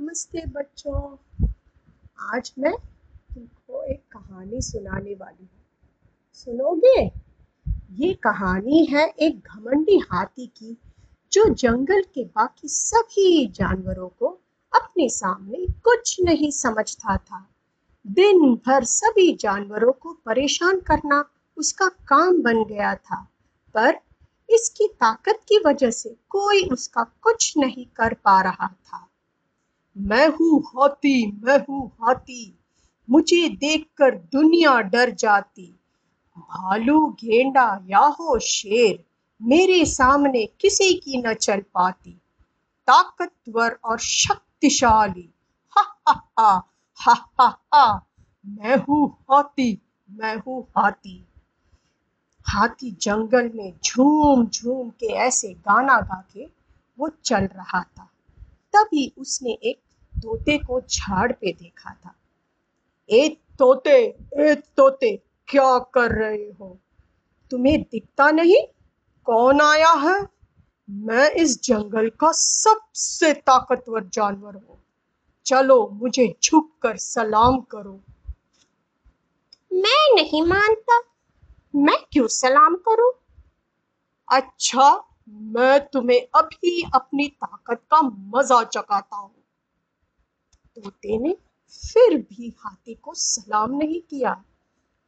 [0.00, 1.16] नमस्ते बच्चों।
[2.34, 2.72] आज मैं
[3.34, 5.62] तुमको एक कहानी सुनाने वाली हूँ।
[6.32, 7.10] सुनोगे?
[7.90, 10.76] ये कहानी है एक घमंडी हाथी की,
[11.32, 14.26] जो जंगल के बाकी सभी जानवरों को
[14.72, 17.48] अपने सामने कुछ नहीं समझता था।
[18.06, 21.24] दिन भर सभी जानवरों को परेशान करना
[21.56, 23.28] उसका काम बन गया था,
[23.74, 23.98] पर
[24.50, 29.08] इसकी ताकत की वजह से कोई उसका कुछ नहीं कर पा रहा था।
[29.96, 32.58] मैं हूँ हाथी मैं हूँ हाथी।
[33.10, 35.74] मुझे देखकर दुनिया डर जाती।
[36.38, 39.04] भालू गेंडा या हो शेर,
[39.42, 42.20] मेरे सामने किसी की न चल पाती।
[42.88, 45.28] ताकतवर और शक्तिशाली।
[45.76, 46.62] हा हा हा
[46.98, 48.06] हा हा हा।
[48.48, 49.80] मैं हूँ हाथी
[50.10, 51.24] मैं हूँ हाथी।
[52.46, 56.48] हाथी जंगल में झूम झूम के ऐसे गाना गा के
[56.98, 58.08] वो चल रहा था।
[58.76, 59.78] तभी उसने एक
[60.22, 62.14] तोते को झाड़ पे देखा था।
[63.10, 65.16] ए तोते ए तोते
[65.48, 66.78] क्या कर रहे हो?
[67.50, 68.66] तुम्हें दिखता नहीं?
[69.24, 70.28] कौन आया है?
[70.90, 74.78] मैं इस जंगल का सबसे ताकतवर जानवर हूँ।
[75.46, 78.00] चलो मुझे झुक कर सलाम करो।
[79.72, 81.02] मैं नहीं मानता।
[81.76, 83.12] मैं क्यों सलाम करूँ?
[84.28, 89.34] अच्छा मैं तुम्हें अभी अपनी ताकत का मज़ा चकाता हूँ।
[90.76, 91.36] तोते ने
[91.72, 94.44] फिर भी हाथी को सलाम नहीं किया।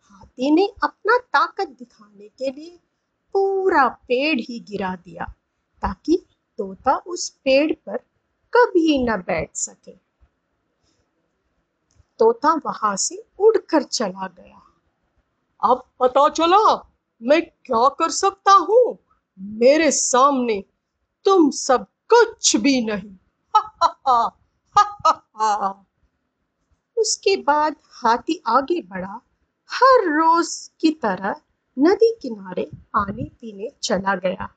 [0.00, 2.80] हाथी ने अपना ताकत दिखाने के लिए
[3.32, 5.24] पूरा पेड़ ही गिरा दिया,
[5.82, 6.26] ताकि
[6.58, 7.96] तोता उस पेड़ पर
[8.52, 9.92] कभी न बैठ सके।
[12.18, 14.62] तोता वहाँ से उड़कर चला गया।
[15.70, 16.90] अब पता चला
[17.22, 19.05] मैं क्या कर सकता हूँ?
[19.40, 20.64] मेरे सामने
[21.24, 23.16] तुम सब कुछ भी नहीं।
[26.96, 29.20] उसके बाद हाथी आगे बढ़ा,
[29.70, 31.40] हर रोज की तरह
[31.78, 34.54] नदी किनारे पानी पीने चला गया।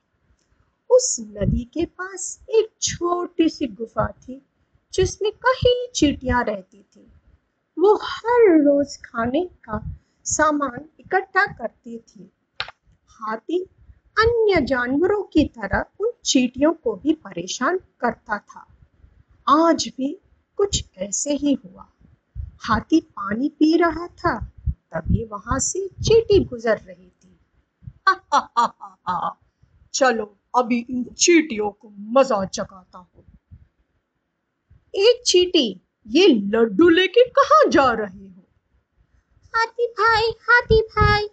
[0.90, 4.42] उस नदी के पास एक छोटी सी गुफा थी,
[4.92, 7.12] जिसमें कई चीटियाँ रहती थी।
[7.78, 9.84] वो हर रोज खाने का
[10.24, 12.30] सामान इकट्ठा करती थी।
[13.08, 13.68] हाथी
[14.20, 18.66] अन्य जानवरों की तरह उन चींटियों को भी परेशान करता था।
[19.48, 20.20] आज भी
[20.56, 21.88] कुछ ऐसे ही हुआ।
[22.38, 27.40] हाथी पानी पी रहा था, तभी वहाँ से चीटी गुजर रही थी।
[29.94, 33.24] चलो, अभी इन चीटियों को मज़ा चकाता हूँ।
[34.94, 38.44] एक चीटी, ये लड्डू लेके कहा जा रही हो?
[39.56, 41.28] हाथी भाई हाथी भाई।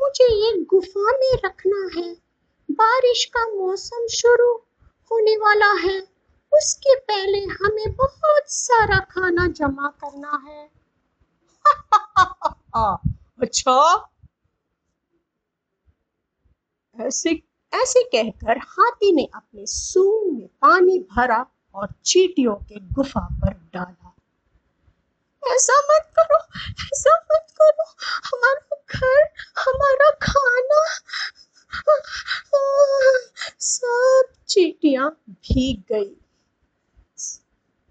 [0.00, 2.16] मुझे ये गुफा में रखना है।
[2.70, 4.52] बारिश का मौसम शुरू
[5.10, 6.00] होने वाला है।
[6.54, 10.70] उसके पहले हमें बहुत सारा खाना जमा करना है।
[13.42, 14.08] अच्छा।
[17.00, 17.30] ऐसे
[17.72, 24.07] ऐसे कहकर हाथी ने अपने सूंड में पानी भरा और चीटियों के गुफा पर डाला।
[25.54, 26.38] ऐसा मत करो,
[26.84, 27.84] ऐसा मत करो।
[28.28, 29.22] हमारा घर,
[29.58, 30.80] हमारा खाना।
[33.60, 36.14] सब चीटियाँ भीग गई।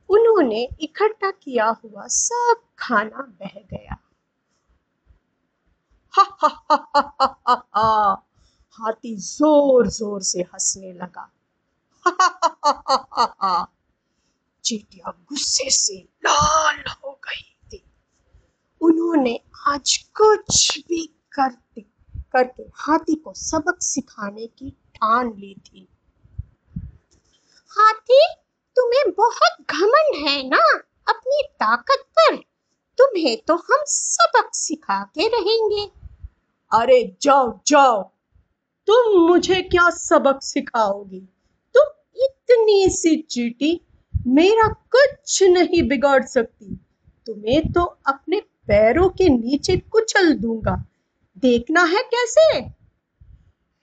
[0.10, 3.98] उन्होंने इकट्ठा किया हुआ सब खाना बह गया।
[8.80, 11.30] हाथी ज़ोर ज़ोर से हंसने लगा।
[14.64, 17.07] चीटिया गुस्से से लाल हो
[18.88, 21.82] उन्होंने आज कुछ भी करते,
[22.18, 25.88] करके हाथी को सबक सिखाने की ठान ली थी।
[27.68, 28.26] हाथी,
[28.76, 32.36] तुम्हें बहुत घमंड है ना अपनी ताकत पर?
[32.98, 35.92] तुम्हें तो हम सबक सिखा के रहेंगे।
[36.72, 38.04] अरे जाओ जाओ,
[38.88, 41.22] तुम मुझे क्या सबक सिखाओगी?
[41.74, 41.84] तुम
[42.16, 43.82] इतनी सी चीटी
[44.28, 46.80] मेरा कुछ नहीं बिगाड़ सकती।
[47.26, 50.86] तुम्हें तो अपने पैरों के नीचे कुचल दूँगा।
[51.38, 52.58] देखना है कैसे?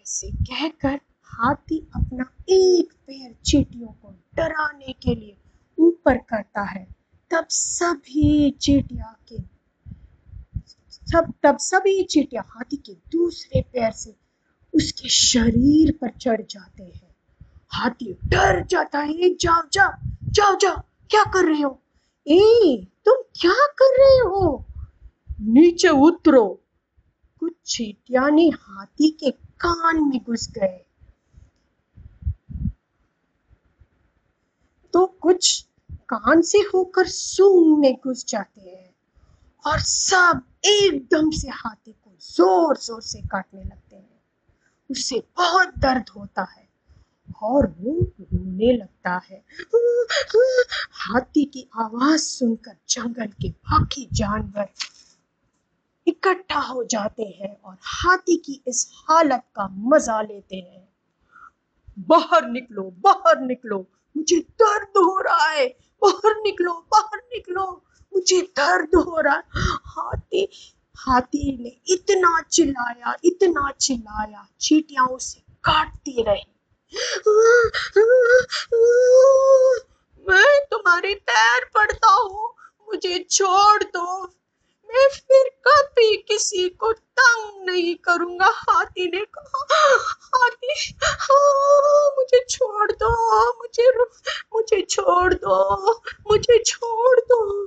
[0.02, 5.36] ऐसे कहकर हाथी अपना एक पैर चीटियों को डराने के लिए
[5.78, 6.86] ऊपर करता है।
[7.30, 9.36] तब सभी चीटियाँ के
[10.92, 14.14] सब तब सभी चीटियाँ हाथी के दूसरे पैर से
[14.74, 17.14] उसके शरीर पर चढ़ जाते हैं।
[17.68, 19.92] हाथी डर जाता है जाओ जाओ
[20.24, 20.76] जाओ जाओ,
[21.10, 21.80] क्या कर रहे हो?
[22.26, 24.64] ए, तुम क्या कर रहे हो?
[25.38, 26.44] नीचे उतरो।
[27.42, 30.80] कुछ चीटियाँ ने हाथी के कान में घुस गए।
[34.94, 35.60] तो कुछ
[36.08, 38.94] कान से होकर सूंघ में घुस जाते हैं
[39.64, 44.20] और सब एकदम से हाथी को ज़ोर ज़ोर से काटने लगते हैं।
[44.90, 46.68] उसे बहुत दर्द होता है
[47.42, 49.42] और वो रोने लगता है।
[50.94, 54.68] हाथी की आवाज़ सुनकर जंगल के बाकी जानवर
[56.06, 60.88] इकट्ठा हो जाते हैं और हाथी की इस हालत का मज़ा लेते हैं।
[61.98, 63.78] बाहर निकलो बाहर निकलो।
[64.16, 65.66] मुझे दर्द हो रहा है।
[66.02, 67.82] बाहर निकलो बाहर निकलो।
[68.14, 69.42] मुझे दर्द हो रहा है।
[69.86, 70.48] हाथी
[70.96, 76.50] हाथी ने इतना चिल्लाया इतना चिल्लाया। चीटियाँ उसे काटती रही
[80.28, 82.54] मैं तुम्हारे पैर पड़ता हूँ
[82.88, 84.22] मुझे छोड़ दो
[84.88, 87.70] मैं फिर कभी किसी को तंग
[88.34, 89.64] करूँगा हाथी ने कहा।
[90.34, 93.10] हाथी हाँ मुझे छोड़ दो,
[93.52, 93.90] मुझे
[94.54, 95.92] मुझे छोड़ दो,
[96.30, 97.66] मुझे छोड़ दो।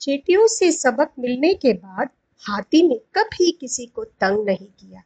[0.00, 2.08] चीटियों से सबक मिलने के बाद
[2.42, 5.02] हाथी ने कभी किसी को तंग नहीं किया।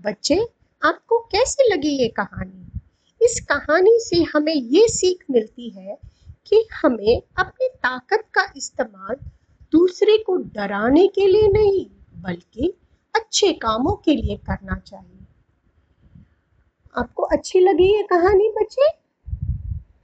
[0.00, 0.46] बच्चे,
[0.82, 2.80] आपको कैसी लगी ये कहानी?
[3.22, 5.98] इस कहानी से हमें ये सीख मिलती है
[6.46, 9.16] कि हमें अपनी ताकत का इस्तेमाल
[9.72, 11.86] दूसरे को डराने के लिए नहीं,
[12.22, 12.74] बल्कि
[13.14, 15.18] अच्छे कामों के लिए करना चाहिए।
[16.98, 18.90] आपको अच्छी लगी ये कहानी बच्चे?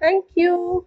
[0.03, 0.85] Thank you